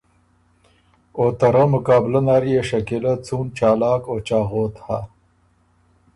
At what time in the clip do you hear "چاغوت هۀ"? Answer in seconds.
4.27-4.99